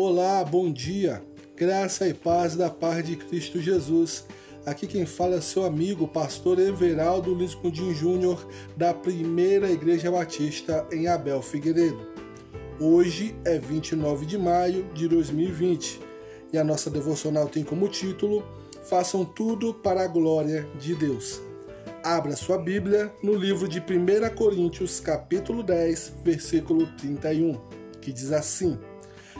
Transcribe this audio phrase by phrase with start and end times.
[0.00, 1.20] Olá, bom dia.
[1.56, 4.24] Graça e paz da paz de Cristo Jesus.
[4.64, 10.86] Aqui quem fala é seu amigo, pastor Everaldo Luiz Cundim Júnior, da Primeira Igreja Batista
[10.92, 11.98] em Abel Figueiredo.
[12.78, 16.00] Hoje é 29 de maio de 2020
[16.52, 18.44] e a nossa devocional tem como título
[18.84, 21.42] Façam tudo para a glória de Deus.
[22.04, 27.60] Abra sua Bíblia no livro de 1 Coríntios, capítulo 10, versículo 31,
[28.00, 28.78] que diz assim: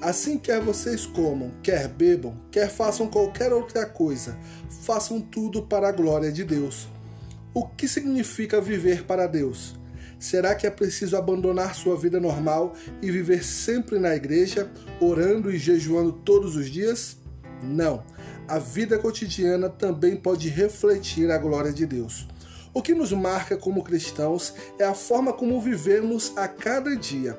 [0.00, 4.34] Assim quer vocês comam, quer bebam, quer façam qualquer outra coisa,
[4.82, 6.88] façam tudo para a glória de Deus.
[7.52, 9.78] O que significa viver para Deus?
[10.18, 14.70] Será que é preciso abandonar sua vida normal e viver sempre na igreja,
[15.02, 17.18] orando e jejuando todos os dias?
[17.62, 18.02] Não.
[18.48, 22.26] A vida cotidiana também pode refletir a glória de Deus.
[22.72, 27.38] O que nos marca como cristãos é a forma como vivemos a cada dia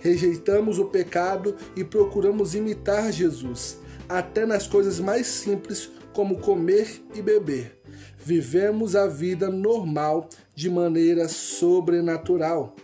[0.00, 7.22] rejeitamos o pecado e procuramos imitar Jesus, até nas coisas mais simples, como comer e
[7.22, 7.78] beber.
[8.18, 12.74] Vivemos a vida normal de maneira sobrenatural.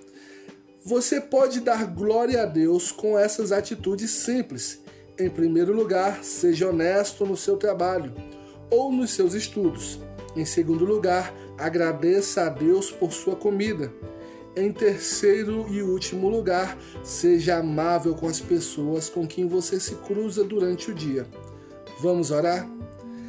[0.84, 4.80] Você pode dar glória a Deus com essas atitudes simples.
[5.18, 8.14] Em primeiro lugar, seja honesto no seu trabalho
[8.70, 10.00] ou nos seus estudos.
[10.36, 13.92] Em segundo lugar, agradeça a Deus por sua comida.
[14.56, 20.42] Em terceiro e último lugar, seja amável com as pessoas com quem você se cruza
[20.42, 21.26] durante o dia.
[22.00, 22.66] Vamos orar?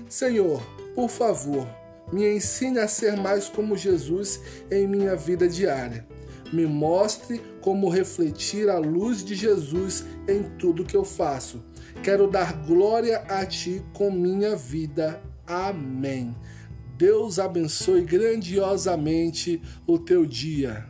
[0.07, 0.61] Senhor,
[0.95, 1.67] por favor,
[2.13, 4.39] me ensine a ser mais como Jesus
[4.71, 6.07] em minha vida diária.
[6.53, 11.61] Me mostre como refletir a luz de Jesus em tudo que eu faço.
[12.01, 15.21] Quero dar glória a Ti com minha vida.
[15.45, 16.33] Amém.
[16.97, 20.87] Deus abençoe grandiosamente o teu dia.